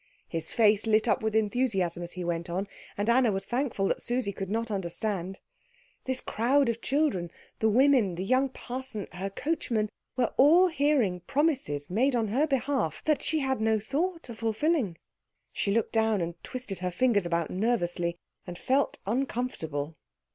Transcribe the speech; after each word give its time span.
His 0.27 0.51
face 0.51 0.87
lit 0.87 1.07
up 1.07 1.21
with 1.21 1.35
enthusiasm 1.35 2.01
as 2.01 2.13
he 2.13 2.23
went 2.23 2.49
on, 2.49 2.67
and 2.97 3.07
Anna 3.07 3.31
was 3.31 3.45
thankful 3.45 3.87
that 3.89 4.01
Susie 4.01 4.31
could 4.31 4.49
not 4.49 4.71
understand. 4.71 5.39
This 6.05 6.21
crowd 6.21 6.69
of 6.69 6.81
children, 6.81 7.29
the 7.59 7.69
women, 7.69 8.15
the 8.15 8.25
young 8.25 8.49
parson, 8.49 9.07
her 9.11 9.29
coachman, 9.29 9.89
were 10.17 10.33
all 10.37 10.69
hearing 10.69 11.19
promises 11.27 11.87
made 11.91 12.15
on 12.15 12.29
her 12.29 12.47
behalf 12.47 13.03
that 13.05 13.21
she 13.21 13.41
had 13.41 13.61
no 13.61 13.79
thought 13.79 14.27
of 14.27 14.39
fulfilling. 14.39 14.97
She 15.53 15.71
looked 15.71 15.93
down, 15.93 16.19
and 16.19 16.33
twisted 16.43 16.79
her 16.79 16.89
fingers 16.89 17.27
about 17.27 17.51
nervously, 17.51 18.17
and 18.47 18.57
felt 18.57 18.97
uncomfortable. 19.05 19.97